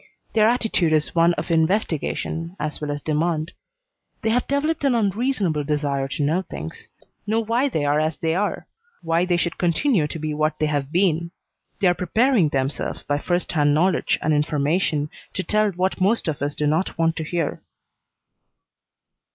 Their 0.33 0.49
attitude 0.49 0.93
is 0.93 1.13
one 1.13 1.35
of 1.35 1.51
investigation 1.51 2.55
as 2.59 2.81
well 2.81 2.89
as 2.89 3.03
demand. 3.03 3.53
They 4.23 4.31
have 4.31 4.47
developed 4.47 4.83
an 4.83 4.95
unreasonable 4.95 5.63
desire 5.63 6.07
to 6.07 6.23
know 6.23 6.41
things; 6.41 6.89
know 7.27 7.39
why 7.39 7.69
they 7.69 7.85
are 7.85 7.99
as 7.99 8.17
they 8.17 8.33
are; 8.33 8.65
why 9.03 9.25
they 9.25 9.37
should 9.37 9.59
continue 9.59 10.07
to 10.07 10.17
be 10.17 10.33
what 10.33 10.57
they 10.57 10.65
have 10.65 10.91
been. 10.91 11.29
They 11.81 11.87
are 11.87 11.93
preparing 11.93 12.49
themselves 12.49 13.03
by 13.03 13.19
first 13.19 13.51
hand 13.51 13.75
knowledge 13.75 14.17
and 14.23 14.33
information 14.33 15.11
to 15.35 15.43
tell 15.43 15.69
what 15.69 16.01
most 16.01 16.27
of 16.27 16.41
us 16.41 16.55
do 16.55 16.65
not 16.65 16.97
want 16.97 17.15
to 17.17 17.23
hear." 17.23 17.61